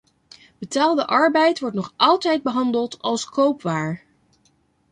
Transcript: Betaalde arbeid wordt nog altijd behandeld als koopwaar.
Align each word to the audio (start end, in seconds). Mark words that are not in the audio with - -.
Betaalde 0.59 1.05
arbeid 1.07 1.59
wordt 1.59 1.75
nog 1.75 1.93
altijd 1.95 2.43
behandeld 2.43 3.01
als 3.01 3.25
koopwaar. 3.25 4.05